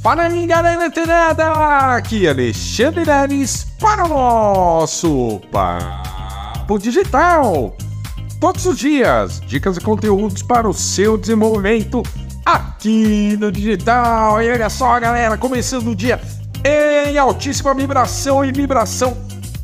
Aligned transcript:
Fala 0.00 0.22
aí, 0.22 0.46
galera 0.46 0.86
antenada! 0.86 1.50
Aqui 1.96 2.28
Alexandre 2.28 3.04
Neres 3.04 3.66
para 3.80 4.04
o 4.04 4.08
nosso 4.08 5.40
Papo 5.50 6.78
Digital. 6.78 7.76
Todos 8.40 8.64
os 8.64 8.78
dias, 8.78 9.40
dicas 9.40 9.76
e 9.76 9.80
conteúdos 9.80 10.40
para 10.40 10.68
o 10.68 10.72
seu 10.72 11.18
desenvolvimento 11.18 12.04
aqui 12.46 13.36
no 13.40 13.50
digital. 13.50 14.40
E 14.40 14.52
olha 14.52 14.70
só, 14.70 15.00
galera, 15.00 15.36
começando 15.36 15.88
o 15.88 15.96
dia 15.96 16.20
em 16.64 17.18
altíssima 17.18 17.74
vibração 17.74 18.44
e 18.44 18.52
vibração 18.52 19.18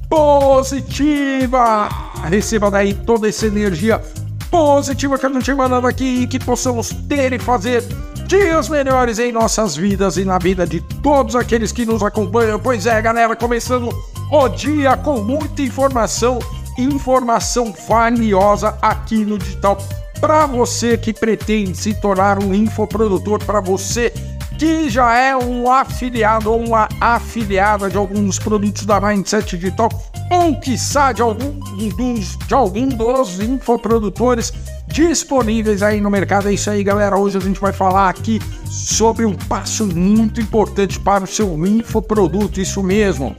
positiva. 0.09 1.89
Receba 2.29 2.73
daí 2.73 2.93
toda 2.93 3.29
essa 3.29 3.47
energia 3.47 4.03
positiva 4.51 5.17
que 5.17 5.27
eu 5.27 5.31
não 5.31 5.41
te 5.41 5.55
mandando 5.55 5.87
aqui 5.87 6.23
e 6.23 6.27
que 6.27 6.41
possamos 6.41 6.91
ter 7.09 7.33
e 7.33 7.39
fazer 7.39 7.85
dias 8.27 8.69
melhores 8.69 9.19
em 9.19 9.31
nossas 9.33 9.77
vidas 9.77 10.17
e 10.17 10.25
na 10.25 10.39
vida 10.39 10.67
de 10.67 10.81
todos 10.81 11.37
aqueles 11.37 11.73
que 11.73 11.85
nos 11.85 12.03
acompanham. 12.03 12.59
Pois 12.59 12.87
é, 12.87 13.01
galera, 13.01 13.37
começando 13.37 13.91
o 14.31 14.49
dia 14.49 14.97
com 14.97 15.21
muita 15.21 15.63
informação, 15.63 16.39
informação 16.79 17.75
valiosa 17.87 18.77
aqui 18.81 19.25
no 19.25 19.39
digital 19.39 19.79
para 20.21 20.47
você 20.47 20.97
que 20.97 21.13
pretende 21.13 21.77
se 21.77 21.93
tornar 22.01 22.43
um 22.43 22.55
infoprodutor, 22.55 23.45
para 23.45 23.61
você 23.61 24.13
que 24.59 24.89
já 24.89 25.15
é 25.15 25.37
um 25.37 25.71
afiliado 25.71 26.51
ou 26.51 26.65
uma 26.65 26.89
afiliada 27.01 27.91
de 27.91 27.97
alguns 27.97 28.39
produtos 28.39 28.87
da 28.87 29.01
Mindset 29.01 29.57
Digital, 29.57 29.91
ou 30.31 30.55
quiçá 30.61 31.13
de 31.13 31.23
algum 31.23 31.51
dos, 31.97 32.39
de 32.39 32.55
algum 32.55 32.89
dos 32.89 33.41
infoprodutores 33.41 34.53
disponíveis 34.87 35.83
aí 35.83 36.01
no 36.01 36.11
mercado. 36.11 36.49
É 36.49 36.53
isso 36.53 36.71
aí, 36.71 36.83
galera. 36.83 37.17
Hoje 37.17 37.39
a 37.39 37.41
gente 37.41 37.61
vai 37.61 37.73
falar 37.73 38.09
aqui 38.09 38.41
sobre 38.67 39.25
um 39.25 39.35
passo 39.35 39.87
muito 39.87 40.41
importante 40.41 40.99
para 40.99 41.25
o 41.25 41.27
seu 41.27 41.67
infoproduto. 41.67 42.61
Isso 42.61 42.83
mesmo, 42.83 43.37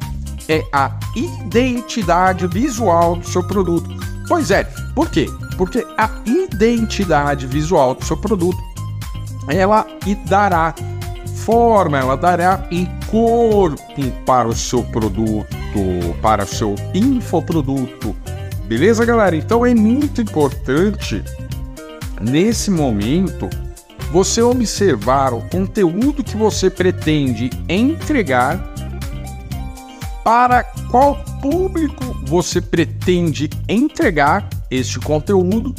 é 0.47 0.63
a 0.71 0.91
identidade 1.15 2.47
visual 2.47 3.15
do 3.15 3.27
seu 3.27 3.45
produto. 3.45 3.89
Pois 4.27 4.51
é, 4.51 4.63
por 4.93 5.09
quê? 5.09 5.29
Porque 5.57 5.85
a 5.97 6.09
identidade 6.25 7.47
visual 7.47 7.95
do 7.95 8.03
seu 8.03 8.17
produto 8.17 8.57
ela 9.47 9.85
dará 10.25 10.73
forma, 11.45 11.99
ela 11.99 12.17
dará 12.17 12.65
em 12.71 12.89
corpo 13.09 14.11
para 14.25 14.47
o 14.47 14.55
seu 14.55 14.83
produto, 14.83 15.47
para 16.21 16.43
o 16.43 16.47
seu 16.47 16.75
infoproduto. 16.93 18.15
Beleza, 18.67 19.05
galera? 19.05 19.35
Então 19.35 19.65
é 19.65 19.75
muito 19.75 20.21
importante 20.21 21.23
nesse 22.21 22.71
momento 22.71 23.49
você 24.11 24.41
observar 24.41 25.33
o 25.33 25.41
conteúdo 25.49 26.23
que 26.23 26.37
você 26.37 26.69
pretende 26.69 27.49
entregar, 27.67 28.73
para 30.23 30.63
qual 30.89 31.23
público 31.41 32.03
você 32.25 32.59
pretende 32.61 33.49
entregar 33.69 34.47
este 34.71 34.99
conteúdo 34.99 35.75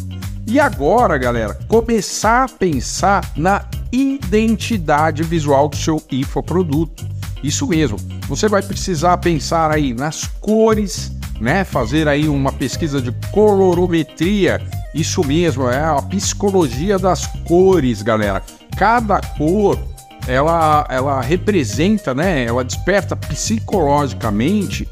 e 0.46 0.60
agora, 0.60 1.18
galera, 1.18 1.58
começar 1.66 2.44
a 2.44 2.48
pensar 2.48 3.32
na 3.36 3.64
identidade 3.90 5.24
visual 5.24 5.68
do 5.68 5.76
seu 5.76 6.00
infoproduto. 6.10 7.04
Isso 7.42 7.66
mesmo, 7.66 7.98
você 8.28 8.48
vai 8.48 8.62
precisar 8.62 9.16
pensar 9.18 9.70
aí 9.70 9.94
nas 9.94 10.26
cores, 10.40 11.12
né? 11.40 11.64
Fazer 11.64 12.08
aí 12.08 12.28
uma 12.28 12.52
pesquisa 12.52 13.00
de 13.00 13.12
colorometria. 13.30 14.60
Isso 14.94 15.22
mesmo, 15.24 15.68
é 15.68 15.84
a 15.84 16.00
psicologia 16.02 16.98
das 16.98 17.26
cores, 17.46 18.02
galera. 18.02 18.42
Cada 18.76 19.20
cor 19.20 19.78
ela, 20.26 20.86
ela 20.90 21.20
representa, 21.20 22.14
né? 22.14 22.44
Ela 22.44 22.64
desperta 22.64 23.14
psicologicamente 23.14 24.88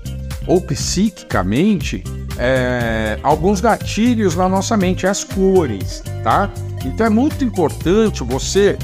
ou 0.47 0.61
psiquicamente 0.61 2.05
é, 2.39 3.19
alguns 3.23 3.61
gatilhos 3.61 4.37
na 4.37 4.49
nossa 4.49 4.77
mente, 4.77 5.07
as 5.07 5.25
cores, 5.25 6.03
tá? 6.23 6.51
Então 6.85 7.07
é 7.07 7.11
muito 7.11 7.45
importante 7.45 8.23
você 8.23 8.77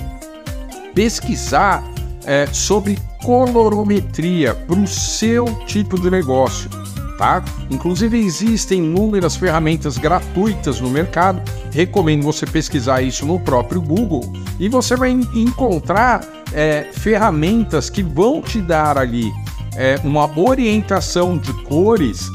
pesquisar 0.94 1.84
é, 2.24 2.46
sobre 2.46 2.98
colorometria 3.22 4.54
para 4.54 4.78
o 4.78 4.86
seu 4.86 5.44
tipo 5.66 6.00
de 6.00 6.10
negócio, 6.10 6.70
tá? 7.18 7.44
Inclusive 7.70 8.18
existem 8.18 8.84
inúmeras 8.84 9.36
ferramentas 9.36 9.98
gratuitas 9.98 10.80
no 10.80 10.90
mercado. 10.90 11.42
Recomendo 11.72 12.22
você 12.22 12.46
pesquisar 12.46 13.02
isso 13.02 13.26
no 13.26 13.38
próprio 13.38 13.80
Google 13.80 14.32
e 14.58 14.68
você 14.68 14.96
vai 14.96 15.10
encontrar 15.10 16.26
é, 16.52 16.86
ferramentas 16.92 17.88
que 17.88 18.02
vão 18.02 18.42
te 18.42 18.60
dar 18.60 18.98
ali 18.98 19.30
é, 19.76 19.98
uma 20.02 20.28
orientação 20.38 21.38
de 21.38 21.52
cores 21.64 22.28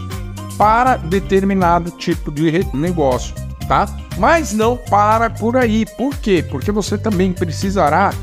para 0.57 0.97
determinado 0.97 1.91
tipo 1.91 2.31
de 2.31 2.65
negócio, 2.73 3.35
tá? 3.67 3.87
Mas 4.17 4.53
não 4.53 4.77
para 4.77 5.29
por 5.29 5.57
aí. 5.57 5.85
Por 5.97 6.15
quê? 6.15 6.45
Porque 6.49 6.71
você 6.71 6.97
também 6.97 7.33
precisará 7.33 8.13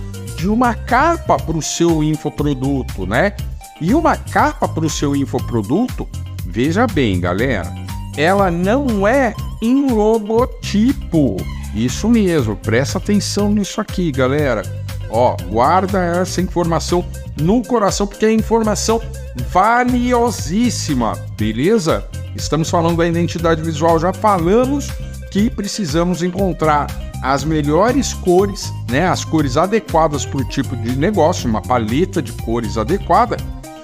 de 0.42 0.48
uma 0.48 0.74
capa 0.74 1.36
para 1.36 1.56
o 1.56 1.62
seu 1.62 2.02
infoproduto, 2.02 3.06
né? 3.06 3.32
E 3.80 3.94
uma 3.94 4.16
capa 4.16 4.66
para 4.66 4.84
o 4.84 4.90
seu 4.90 5.14
infoproduto, 5.14 6.08
veja 6.44 6.84
bem, 6.84 7.20
galera, 7.20 7.72
ela 8.16 8.50
não 8.50 9.06
é 9.06 9.36
em 9.62 9.88
logotipo. 9.88 11.36
Isso 11.72 12.08
mesmo, 12.08 12.56
presta 12.56 12.98
atenção 12.98 13.52
nisso 13.52 13.80
aqui, 13.80 14.10
galera. 14.10 14.62
Ó, 15.10 15.36
guarda 15.48 16.02
essa 16.20 16.40
informação 16.40 17.04
no 17.40 17.62
coração 17.62 18.04
porque 18.04 18.26
é 18.26 18.32
informação 18.32 19.00
valiosíssima, 19.48 21.16
beleza? 21.38 22.04
Estamos 22.34 22.68
falando 22.68 22.96
da 22.96 23.06
identidade 23.06 23.62
visual, 23.62 23.96
já 23.96 24.12
falamos 24.12 24.88
que 25.30 25.48
precisamos 25.48 26.20
encontrar 26.20 26.88
as 27.22 27.44
melhores 27.44 28.12
cores, 28.12 28.72
né, 28.90 29.06
as 29.06 29.24
cores 29.24 29.56
adequadas 29.56 30.26
para 30.26 30.40
o 30.40 30.44
tipo 30.44 30.76
de 30.76 30.96
negócio, 30.96 31.48
uma 31.48 31.62
paleta 31.62 32.20
de 32.20 32.32
cores 32.32 32.76
adequada, 32.76 33.36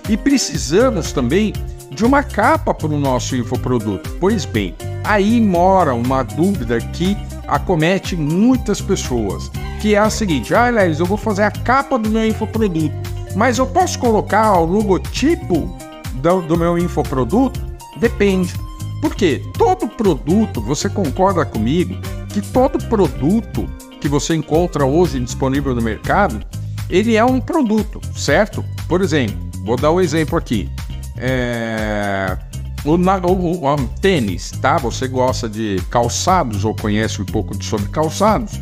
e 0.09 0.17
precisamos 0.17 1.13
também 1.13 1.53
de 1.93 2.05
uma 2.05 2.23
capa 2.23 2.75
para 2.75 2.89
o 2.89 2.99
nosso 2.99 3.37
infoproduto. 3.37 4.11
Pois 4.21 4.45
bem, 4.45 4.75
aí 5.05 5.41
mora 5.41 5.95
uma 5.95 6.25
dúvida 6.25 6.81
que 6.81 7.17
acomete 7.47 8.17
muitas 8.17 8.81
pessoas, 8.81 9.51
que 9.81 9.95
é 9.95 9.99
a 9.99 10.11
seguinte: 10.11 10.55
ah, 10.55 10.69
Lelis, 10.69 10.99
eu 10.99 11.07
vou 11.07 11.17
fazer 11.17 11.45
a 11.45 11.51
capa 11.51 11.99
do 11.99 12.11
meu 12.11 12.27
infoproduto, 12.27 12.95
mas 13.37 13.59
eu 13.59 13.67
posso 13.67 13.99
colocar 13.99 14.59
o 14.59 14.65
logotipo 14.65 15.77
do, 16.15 16.43
do 16.43 16.59
meu 16.59 16.77
infoproduto? 16.77 17.61
Depende. 17.99 18.53
Porque 19.01 19.43
todo 19.57 19.87
produto, 19.87 20.61
você 20.61 20.89
concorda 20.89 21.45
comigo, 21.47 21.95
que 22.29 22.41
todo 22.41 22.79
produto 22.87 23.69
que 24.01 24.09
você 24.09 24.35
encontra 24.35 24.85
hoje 24.85 25.19
disponível 25.21 25.75
no 25.75 25.83
mercado, 25.83 26.41
ele 26.89 27.17
é 27.17 27.25
um 27.25 27.41
produto, 27.41 28.01
certo? 28.17 28.65
Por 28.89 29.03
exemplo, 29.03 29.37
vou 29.65 29.77
dar 29.77 29.91
um 29.91 30.01
exemplo 30.01 30.39
aqui. 30.39 30.71
É... 31.17 32.37
O, 32.85 32.93
o, 32.95 33.75
o, 33.75 33.89
tênis, 34.01 34.53
tá? 34.63 34.79
Você 34.79 35.09
gosta 35.09 35.49
de 35.49 35.83
calçados 35.91 36.65
ou 36.65 36.75
conhece 36.75 37.21
um 37.21 37.25
pouco 37.25 37.61
sobre 37.63 37.89
calçados? 37.89 38.61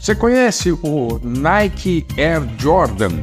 Você 0.00 0.14
conhece 0.14 0.72
o 0.72 1.20
Nike 1.22 2.06
Air 2.16 2.42
Jordan? 2.58 3.20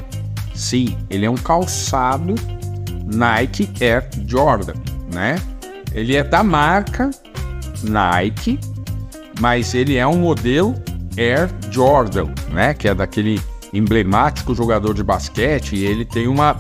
Sim, 0.54 0.96
ele 1.10 1.26
é 1.26 1.30
um 1.30 1.36
calçado 1.36 2.36
Nike 3.04 3.68
Air 3.82 4.08
Jordan 4.28 4.76
né? 5.14 5.42
Ele 5.94 6.16
é 6.16 6.24
da 6.24 6.44
marca 6.44 7.10
Nike, 7.84 8.60
mas 9.40 9.74
ele 9.74 9.96
é 9.96 10.06
um 10.06 10.18
modelo 10.18 10.76
Air 11.18 11.50
Jordan, 11.72 12.28
né? 12.50 12.74
Que 12.74 12.88
é 12.88 12.96
daquele 12.96 13.42
emblemático 13.74 14.56
jogador 14.56 14.94
de 14.94 15.04
basquete 15.04 15.76
e 15.76 15.86
ele 15.86 16.06
tem 16.06 16.28
uma, 16.28 16.56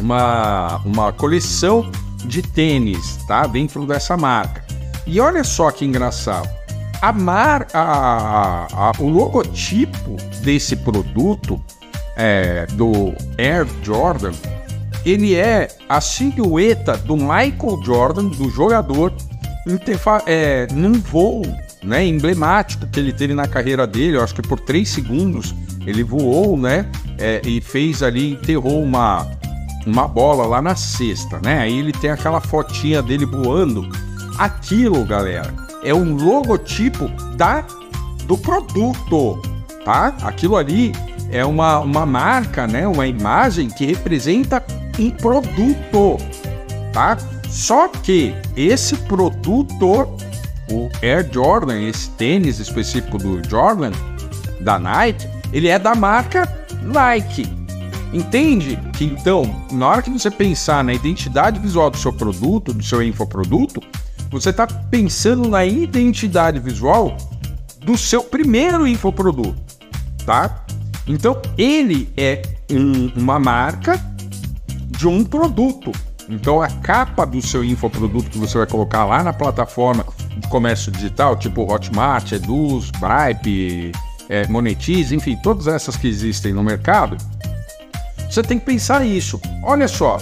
uma, 0.00 0.76
uma 0.84 1.12
coleção 1.12 1.90
de 2.24 2.42
tênis, 2.42 3.18
tá? 3.26 3.46
Dentro 3.46 3.86
dessa 3.86 4.16
marca. 4.16 4.64
E 5.06 5.20
olha 5.20 5.44
só 5.44 5.70
que 5.70 5.84
engraçado. 5.84 6.48
A 7.02 7.12
mar, 7.12 7.66
a, 7.74 7.82
a, 7.82 8.66
a, 8.72 8.92
o 8.98 9.08
logotipo 9.08 10.16
desse 10.42 10.74
produto 10.76 11.62
é, 12.16 12.66
do 12.72 13.12
Air 13.36 13.66
Jordan 13.82 14.32
ele 15.04 15.34
é 15.34 15.68
a 15.86 16.00
silhueta 16.00 16.96
do 16.96 17.14
Michael 17.14 17.82
Jordan, 17.84 18.24
do 18.28 18.48
jogador, 18.48 19.12
é, 20.26 20.66
num 20.72 20.94
voo 20.94 21.42
né, 21.84 22.06
emblemático 22.06 22.86
que 22.86 22.98
ele 22.98 23.12
teve 23.12 23.34
na 23.34 23.46
carreira 23.46 23.86
dele, 23.86 24.16
eu 24.16 24.24
acho 24.24 24.34
que 24.34 24.42
por 24.42 24.58
3 24.58 24.88
segundos 24.88 25.54
ele 25.86 26.02
voou, 26.02 26.56
né? 26.56 26.86
É, 27.18 27.40
e 27.44 27.60
fez 27.60 28.02
ali, 28.02 28.32
enterrou 28.32 28.82
uma, 28.82 29.26
uma 29.86 30.08
bola 30.08 30.46
lá 30.46 30.62
na 30.62 30.74
cesta, 30.74 31.38
né? 31.40 31.58
Aí 31.58 31.78
ele 31.78 31.92
tem 31.92 32.10
aquela 32.10 32.40
fotinha 32.40 33.02
dele 33.02 33.26
voando. 33.26 33.88
Aquilo, 34.38 35.04
galera, 35.04 35.54
é 35.84 35.94
um 35.94 36.14
logotipo 36.16 37.08
da 37.36 37.64
do 38.26 38.38
produto, 38.38 39.40
tá? 39.84 40.14
Aquilo 40.22 40.56
ali 40.56 40.92
é 41.30 41.44
uma, 41.44 41.80
uma 41.80 42.06
marca, 42.06 42.66
né? 42.66 42.88
Uma 42.88 43.06
imagem 43.06 43.68
que 43.68 43.84
representa 43.84 44.64
um 44.98 45.10
produto, 45.10 46.18
tá? 46.92 47.18
Só 47.48 47.88
que 47.88 48.34
esse 48.56 48.96
produto, 48.96 50.08
o 50.70 50.88
Air 51.02 51.28
Jordan, 51.30 51.80
esse 51.82 52.10
tênis 52.10 52.58
específico 52.58 53.18
do 53.18 53.46
Jordan, 53.48 53.92
da 54.60 54.78
Nike, 54.78 55.28
ele 55.52 55.68
é 55.68 55.78
da 55.78 55.94
marca 55.94 56.48
Nike. 56.82 57.46
Entende 58.12 58.78
que 58.92 59.04
então, 59.04 59.66
na 59.72 59.88
hora 59.88 60.02
que 60.02 60.10
você 60.10 60.30
pensar 60.30 60.84
na 60.84 60.94
identidade 60.94 61.58
visual 61.58 61.90
do 61.90 61.96
seu 61.96 62.12
produto, 62.12 62.72
do 62.72 62.82
seu 62.82 63.02
infoproduto, 63.02 63.80
você 64.30 64.50
está 64.50 64.66
pensando 64.66 65.48
na 65.48 65.64
identidade 65.64 66.58
visual 66.60 67.16
do 67.80 67.98
seu 67.98 68.22
primeiro 68.22 68.86
infoproduto, 68.86 69.60
tá? 70.24 70.64
Então, 71.06 71.40
ele 71.58 72.10
é 72.16 72.40
um, 72.70 73.12
uma 73.16 73.38
marca 73.38 74.00
de 74.88 75.06
um 75.06 75.24
produto. 75.24 75.92
Então, 76.28 76.62
a 76.62 76.68
capa 76.68 77.26
do 77.26 77.42
seu 77.42 77.62
infoproduto 77.62 78.30
que 78.30 78.38
você 78.38 78.56
vai 78.56 78.66
colocar 78.66 79.04
lá 79.04 79.22
na 79.22 79.32
plataforma 79.32 80.04
comércio 80.48 80.90
digital, 80.92 81.36
tipo 81.36 81.70
Hotmart, 81.70 82.32
Eduz, 82.32 82.90
Bripe, 82.92 83.92
é, 84.28 84.46
Monetize, 84.48 85.14
enfim, 85.14 85.36
todas 85.42 85.66
essas 85.66 85.96
que 85.96 86.08
existem 86.08 86.52
no 86.52 86.62
mercado, 86.62 87.16
você 88.30 88.42
tem 88.42 88.58
que 88.58 88.64
pensar 88.64 89.04
isso. 89.04 89.40
Olha 89.62 89.86
só. 89.86 90.18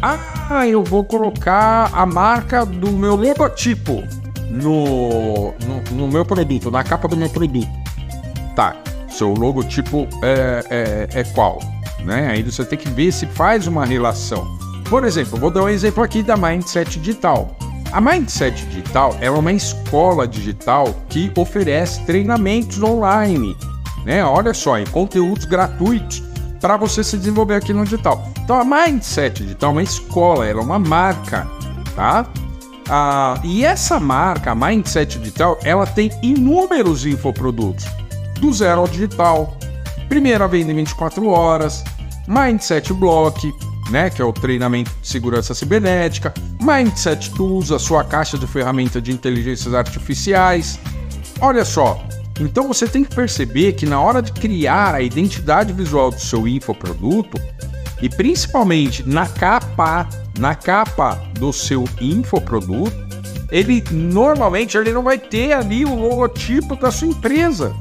Ah, 0.00 0.66
eu 0.66 0.84
vou 0.84 1.02
colocar 1.04 1.90
a 1.92 2.04
marca 2.04 2.64
do 2.64 2.92
meu 2.92 3.16
logotipo 3.16 4.04
no, 4.50 5.52
no, 5.66 5.82
no 5.92 6.08
meu 6.08 6.24
produto, 6.24 6.70
na 6.70 6.84
capa 6.84 7.08
do 7.08 7.16
meu 7.16 7.30
produto. 7.30 7.68
Tá, 8.54 8.76
seu 9.08 9.32
logotipo 9.32 10.06
é, 10.22 11.08
é, 11.14 11.20
é 11.20 11.24
qual? 11.24 11.58
Né? 12.04 12.28
Aí 12.28 12.42
você 12.42 12.64
tem 12.64 12.78
que 12.78 12.88
ver 12.90 13.10
se 13.12 13.26
faz 13.26 13.66
uma 13.66 13.84
relação. 13.84 14.46
Por 14.88 15.04
exemplo, 15.04 15.38
vou 15.38 15.50
dar 15.50 15.64
um 15.64 15.68
exemplo 15.68 16.04
aqui 16.04 16.22
da 16.22 16.36
Mindset 16.36 17.00
Digital. 17.00 17.55
A 17.92 18.00
Mindset 18.00 18.66
Digital 18.66 19.16
é 19.20 19.30
uma 19.30 19.52
escola 19.52 20.26
digital 20.26 20.94
que 21.08 21.32
oferece 21.36 22.04
treinamentos 22.04 22.82
online, 22.82 23.56
né? 24.04 24.24
Olha 24.24 24.52
só, 24.52 24.78
em 24.78 24.86
conteúdos 24.86 25.44
gratuitos 25.44 26.22
para 26.60 26.76
você 26.76 27.02
se 27.04 27.16
desenvolver 27.16 27.54
aqui 27.54 27.72
no 27.72 27.84
digital. 27.84 28.28
Então 28.42 28.60
a 28.60 28.64
Mindset 28.64 29.42
Digital 29.42 29.70
é 29.70 29.72
uma 29.72 29.82
escola, 29.82 30.46
ela 30.46 30.60
é 30.60 30.64
uma 30.64 30.78
marca, 30.78 31.46
tá? 31.94 32.26
Ah, 32.88 33.40
e 33.42 33.64
essa 33.64 33.98
marca, 33.98 34.52
a 34.52 34.54
Mindset 34.54 35.18
Digital, 35.18 35.58
ela 35.62 35.86
tem 35.86 36.10
inúmeros 36.22 37.04
infoprodutos, 37.06 37.86
do 38.40 38.52
zero 38.52 38.82
ao 38.82 38.88
digital, 38.88 39.56
primeira 40.08 40.46
venda 40.46 40.70
em 40.70 40.76
24 40.76 41.26
horas, 41.28 41.82
Mindset 42.28 42.92
Block, 42.92 43.52
né, 43.90 44.10
que 44.10 44.20
é 44.20 44.24
o 44.24 44.32
treinamento 44.32 44.90
de 45.00 45.08
segurança 45.08 45.54
cibernética, 45.54 46.32
Mindset 46.60 47.30
Tools, 47.30 47.70
a 47.70 47.78
sua 47.78 48.04
caixa 48.04 48.36
de 48.36 48.46
ferramentas 48.46 49.02
de 49.02 49.12
inteligências 49.12 49.74
artificiais. 49.74 50.78
Olha 51.40 51.64
só, 51.64 52.02
então 52.40 52.68
você 52.68 52.86
tem 52.86 53.04
que 53.04 53.14
perceber 53.14 53.72
que 53.72 53.86
na 53.86 54.00
hora 54.00 54.20
de 54.20 54.32
criar 54.32 54.94
a 54.94 55.00
identidade 55.00 55.72
visual 55.72 56.10
do 56.10 56.20
seu 56.20 56.46
infoproduto, 56.46 57.40
e 58.02 58.08
principalmente 58.08 59.08
na 59.08 59.26
capa, 59.26 60.08
na 60.38 60.54
capa 60.54 61.14
do 61.38 61.52
seu 61.52 61.84
infoproduto, 62.00 63.06
ele 63.50 63.82
normalmente 63.90 64.76
ele 64.76 64.92
não 64.92 65.02
vai 65.02 65.18
ter 65.18 65.52
ali 65.52 65.84
o 65.84 65.94
logotipo 65.94 66.76
da 66.76 66.90
sua 66.90 67.08
empresa, 67.08 67.74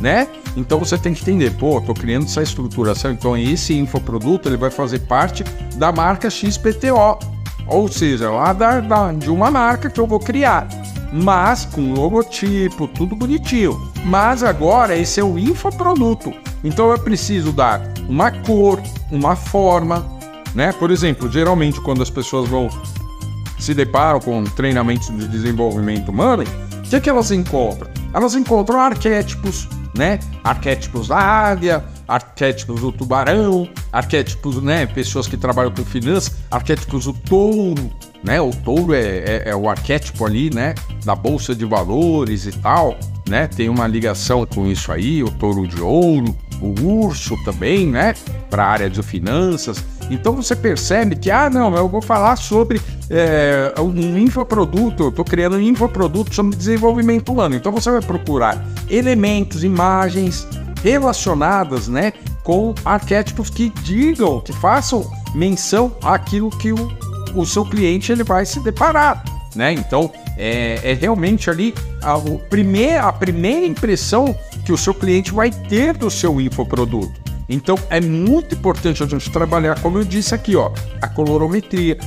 né? 0.00 0.28
Então 0.56 0.78
você 0.78 0.96
tem 0.96 1.14
que 1.14 1.22
entender, 1.22 1.52
pô, 1.52 1.80
tô 1.80 1.94
criando 1.94 2.24
essa 2.24 2.42
estruturação, 2.42 3.12
então 3.12 3.36
esse 3.36 3.74
infoproduto 3.74 4.48
ele 4.48 4.56
vai 4.56 4.70
fazer 4.70 5.00
parte 5.00 5.44
da 5.76 5.92
marca 5.92 6.30
XPTO, 6.30 7.18
ou 7.66 7.88
seja, 7.88 8.30
lá 8.30 8.52
da, 8.52 8.80
da, 8.80 9.12
de 9.12 9.30
uma 9.30 9.50
marca 9.50 9.90
que 9.90 9.98
eu 9.98 10.06
vou 10.06 10.20
criar, 10.20 10.68
mas 11.12 11.64
com 11.64 11.92
logotipo, 11.92 12.86
tudo 12.88 13.16
bonitinho. 13.16 13.90
Mas 14.04 14.42
agora 14.42 14.96
esse 14.96 15.20
é 15.20 15.24
o 15.24 15.38
infoproduto, 15.38 16.32
então 16.62 16.90
eu 16.90 16.98
preciso 16.98 17.52
dar 17.52 17.82
uma 18.08 18.30
cor, 18.30 18.80
uma 19.10 19.34
forma, 19.34 20.06
né? 20.54 20.72
Por 20.72 20.90
exemplo, 20.90 21.30
geralmente 21.30 21.80
quando 21.80 22.02
as 22.02 22.10
pessoas 22.10 22.48
vão 22.48 22.68
se 23.58 23.74
deparam 23.74 24.20
com 24.20 24.44
treinamentos 24.44 25.08
de 25.08 25.26
desenvolvimento 25.28 26.10
humano, 26.10 26.44
o 26.44 26.82
que, 26.82 26.96
é 26.96 27.00
que 27.00 27.10
elas 27.10 27.30
encontram? 27.30 27.90
Elas 28.12 28.34
encontram 28.34 28.80
arquétipos, 28.80 29.68
né? 29.96 30.18
Arquétipos 30.44 31.08
da 31.08 31.16
águia, 31.16 31.84
arquétipos 32.06 32.80
do 32.80 32.92
tubarão, 32.92 33.68
arquétipos, 33.92 34.62
né? 34.62 34.86
Pessoas 34.86 35.26
que 35.26 35.36
trabalham 35.36 35.72
com 35.72 35.84
finanças, 35.84 36.36
arquétipos 36.50 37.04
do 37.04 37.12
touro, 37.12 37.90
né? 38.22 38.40
O 38.40 38.50
touro 38.50 38.94
é, 38.94 39.00
é, 39.00 39.42
é 39.46 39.56
o 39.56 39.68
arquétipo 39.68 40.24
ali, 40.24 40.50
né? 40.52 40.74
Da 41.04 41.14
bolsa 41.14 41.54
de 41.54 41.64
valores 41.64 42.46
e 42.46 42.52
tal, 42.52 42.96
né? 43.28 43.46
Tem 43.46 43.68
uma 43.68 43.86
ligação 43.86 44.46
com 44.46 44.66
isso 44.66 44.92
aí, 44.92 45.22
o 45.22 45.30
touro 45.30 45.66
de 45.66 45.80
ouro, 45.80 46.36
o 46.60 47.04
urso 47.04 47.36
também, 47.44 47.86
né? 47.86 48.14
Para 48.50 48.64
a 48.64 48.68
área 48.68 48.90
de 48.90 49.02
finanças. 49.02 49.84
Então 50.10 50.34
você 50.34 50.54
percebe 50.54 51.16
que, 51.16 51.30
ah, 51.30 51.50
não, 51.50 51.74
eu 51.74 51.88
vou 51.88 52.00
falar 52.00 52.36
sobre 52.36 52.80
é, 53.10 53.72
um 53.80 54.18
infoproduto, 54.18 55.04
eu 55.04 55.08
estou 55.10 55.24
criando 55.24 55.56
um 55.56 55.60
infoproduto 55.60 56.34
sobre 56.34 56.56
desenvolvimento 56.56 57.32
humano. 57.32 57.54
Então 57.54 57.72
você 57.72 57.90
vai 57.90 58.00
procurar 58.00 58.64
elementos, 58.88 59.62
imagens 59.62 60.46
relacionadas, 60.82 61.88
né? 61.88 62.12
Com 62.42 62.74
arquétipos 62.84 63.50
que 63.50 63.70
digam, 63.82 64.40
que 64.40 64.52
façam 64.52 65.08
menção 65.34 65.96
àquilo 66.02 66.50
que 66.50 66.72
o, 66.72 66.92
o 67.34 67.44
seu 67.44 67.64
cliente 67.64 68.12
ele 68.12 68.22
vai 68.24 68.46
se 68.46 68.60
deparar, 68.60 69.24
né? 69.54 69.72
Então 69.72 70.12
é, 70.36 70.80
é 70.82 70.92
realmente 70.94 71.50
ali 71.50 71.74
a, 72.02 72.16
o 72.16 72.38
primeir, 72.38 73.02
a 73.02 73.12
primeira 73.12 73.66
impressão 73.66 74.36
que 74.64 74.72
o 74.72 74.76
seu 74.76 74.94
cliente 74.94 75.32
vai 75.32 75.50
ter 75.50 75.96
do 75.96 76.10
seu 76.10 76.40
infoproduto. 76.40 77.26
Então 77.48 77.78
é 77.88 78.00
muito 78.00 78.54
importante 78.54 79.02
a 79.02 79.06
gente 79.06 79.30
trabalhar, 79.30 79.80
como 79.80 79.98
eu 79.98 80.04
disse 80.04 80.34
aqui, 80.34 80.56
ó, 80.56 80.72
a 81.00 81.08
colorometria. 81.08 81.98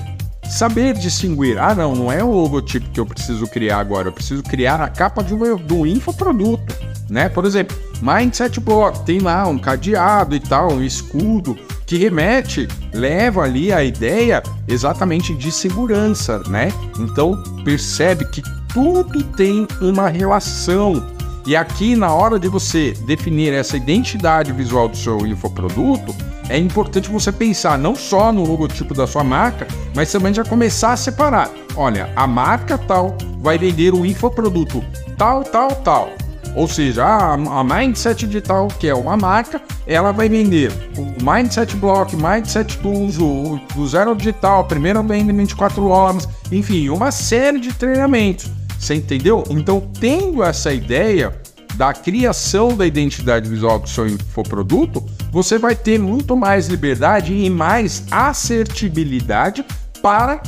Saber 0.49 0.95
distinguir, 0.95 1.59
ah 1.59 1.75
não, 1.75 1.95
não 1.95 2.11
é 2.11 2.23
o 2.23 2.31
logotipo 2.31 2.89
que 2.89 2.99
eu 2.99 3.05
preciso 3.05 3.47
criar 3.47 3.79
agora, 3.79 4.07
eu 4.07 4.11
preciso 4.11 4.41
criar 4.41 4.81
a 4.81 4.89
capa 4.89 5.23
de 5.23 5.33
um, 5.33 5.55
do 5.57 5.85
infoproduto, 5.85 6.75
né? 7.07 7.29
Por 7.29 7.45
exemplo, 7.45 7.77
Mindset 8.01 8.59
Block 8.59 9.05
tem 9.05 9.19
lá 9.19 9.47
um 9.47 9.59
cadeado 9.59 10.35
e 10.35 10.39
tal, 10.39 10.73
um 10.73 10.83
escudo 10.83 11.55
que 11.85 11.97
remete, 11.97 12.67
leva 12.93 13.43
ali 13.43 13.71
a 13.71 13.83
ideia 13.83 14.41
exatamente 14.67 15.35
de 15.35 15.51
segurança, 15.51 16.39
né? 16.47 16.73
Então 16.99 17.41
percebe 17.63 18.25
que 18.25 18.41
tudo 18.73 19.23
tem 19.23 19.67
uma 19.81 20.09
relação 20.09 21.05
e 21.49 21.55
aqui, 21.55 21.95
na 21.95 22.13
hora 22.13 22.37
de 22.37 22.47
você 22.47 22.91
definir 23.07 23.53
essa 23.53 23.75
identidade 23.75 24.53
visual 24.53 24.87
do 24.87 24.95
seu 24.95 25.25
infoproduto, 25.25 26.15
é 26.47 26.59
importante 26.59 27.09
você 27.09 27.31
pensar 27.31 27.75
não 27.75 27.95
só 27.95 28.31
no 28.31 28.45
logotipo 28.45 28.93
da 28.93 29.07
sua 29.07 29.23
marca, 29.23 29.67
mas 29.95 30.11
também 30.11 30.31
já 30.31 30.43
começar 30.43 30.93
a 30.93 30.95
separar. 30.95 31.49
Olha, 31.75 32.13
a 32.15 32.27
marca 32.27 32.77
tal 32.77 33.17
vai 33.41 33.57
vender 33.57 33.95
o 33.95 34.05
infoproduto 34.05 34.85
tal, 35.17 35.43
tal, 35.43 35.71
tal. 35.77 36.11
Ou 36.55 36.67
seja, 36.67 37.03
a, 37.03 37.63
Mindset 37.63 38.27
Digital, 38.27 38.67
que 38.79 38.87
é 38.87 38.93
uma 38.93 39.17
marca, 39.17 39.59
ela 39.87 40.11
vai 40.11 40.29
vender 40.29 40.71
o 40.95 41.01
Mindset 41.23 41.75
Block, 41.77 42.15
Mindset 42.15 42.77
Tools, 42.77 43.17
o, 43.17 43.59
Zero 43.87 44.15
Digital, 44.15 44.67
venda 44.67 45.17
em 45.17 45.35
24 45.35 45.87
horas, 45.87 46.29
enfim, 46.51 46.89
uma 46.89 47.09
série 47.09 47.59
de 47.59 47.73
treinamentos. 47.73 48.58
Você 48.79 48.95
entendeu? 48.95 49.43
Então, 49.49 49.81
tendo 49.99 50.41
essa 50.41 50.73
ideia 50.73 51.37
da 51.75 51.93
criação 51.93 52.75
da 52.75 52.85
identidade 52.85 53.49
visual 53.49 53.79
do 53.79 53.87
seu 53.87 54.07
infoproduto, 54.07 55.05
você 55.31 55.57
vai 55.57 55.75
ter 55.75 55.99
muito 55.99 56.35
mais 56.35 56.67
liberdade 56.67 57.33
e 57.33 57.49
mais 57.49 58.03
assertibilidade 58.09 59.63
para 60.01 60.41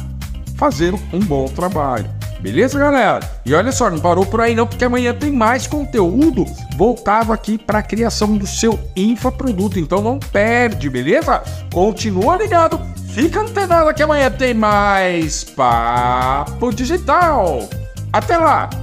fazer 0.57 0.93
um 1.13 1.19
bom 1.19 1.45
trabalho. 1.45 2.09
Beleza, 2.41 2.79
galera? 2.79 3.19
E 3.45 3.53
olha 3.53 3.71
só, 3.71 3.89
não 3.89 3.99
parou 3.99 4.25
por 4.25 4.41
aí 4.41 4.55
não, 4.55 4.65
porque 4.65 4.83
amanhã 4.83 5.13
tem 5.13 5.31
mais 5.31 5.67
conteúdo 5.67 6.43
voltado 6.75 7.31
aqui 7.31 7.57
para 7.57 7.79
a 7.79 7.83
criação 7.83 8.35
do 8.35 8.47
seu 8.47 8.79
infoproduto. 8.95 9.79
Então 9.79 10.01
não 10.01 10.17
perde, 10.17 10.89
beleza? 10.89 11.43
Continua 11.71 12.37
ligado, 12.37 12.79
fica 13.13 13.41
antenado 13.41 13.93
que 13.93 14.01
amanhã 14.01 14.31
tem 14.31 14.55
mais 14.55 15.43
Papo 15.43 16.73
Digital. 16.73 17.69
Até 18.13 18.37
lá! 18.37 18.80